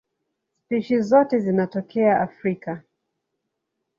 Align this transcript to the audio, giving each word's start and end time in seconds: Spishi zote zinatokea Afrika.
Spishi 0.69 1.01
zote 1.01 1.39
zinatokea 1.39 2.21
Afrika. 2.21 2.81